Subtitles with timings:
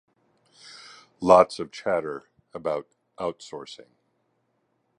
[1.19, 2.23] Lots of chatter
[2.55, 2.87] about
[3.19, 3.91] outsourcing.